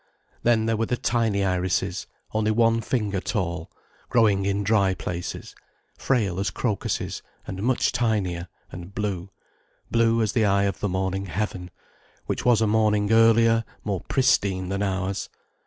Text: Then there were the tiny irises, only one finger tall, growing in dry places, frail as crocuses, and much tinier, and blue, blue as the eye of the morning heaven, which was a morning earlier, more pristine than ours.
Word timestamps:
Then 0.41 0.65
there 0.65 0.77
were 0.77 0.87
the 0.87 0.97
tiny 0.97 1.43
irises, 1.45 2.07
only 2.33 2.49
one 2.49 2.81
finger 2.81 3.19
tall, 3.21 3.69
growing 4.09 4.47
in 4.47 4.63
dry 4.63 4.95
places, 4.95 5.53
frail 5.95 6.39
as 6.39 6.49
crocuses, 6.49 7.21
and 7.45 7.61
much 7.61 7.91
tinier, 7.91 8.47
and 8.71 8.95
blue, 8.95 9.29
blue 9.91 10.23
as 10.23 10.31
the 10.31 10.43
eye 10.43 10.63
of 10.63 10.79
the 10.79 10.89
morning 10.89 11.27
heaven, 11.27 11.69
which 12.25 12.43
was 12.43 12.61
a 12.61 12.65
morning 12.65 13.11
earlier, 13.11 13.63
more 13.83 14.01
pristine 14.09 14.69
than 14.69 14.81
ours. 14.81 15.29